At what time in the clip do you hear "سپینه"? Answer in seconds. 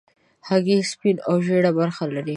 0.91-1.21